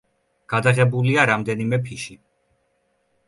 გადაღებულია 0.53 1.25
რამდენიმე 1.31 1.79
ფიში. 1.89 2.17